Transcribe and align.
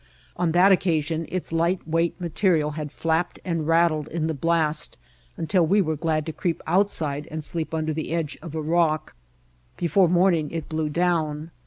On 0.35 0.51
that 0.53 0.71
occasion 0.71 1.27
its 1.29 1.51
light 1.51 1.87
weight 1.87 2.15
ma 2.19 2.27
terial 2.29 2.73
had 2.73 2.91
flapped 2.91 3.39
and 3.45 3.67
rattled 3.67 4.07
in 4.07 4.25
the 4.25 4.33
blast 4.33 4.97
until 5.37 5.63
we 5.63 5.79
were 5.79 5.95
glad 5.95 6.25
to 6.25 6.33
creep 6.33 6.59
outside 6.65 7.27
and 7.29 7.43
sleep 7.43 7.71
under 7.71 7.93
the 7.93 8.11
edge 8.11 8.35
of 8.41 8.55
a 8.55 8.61
rock. 8.63 9.15
Before 9.77 10.09
morning 10.09 10.49
it 10.49 10.67
blew 10.67 10.89
down. 10.89 11.51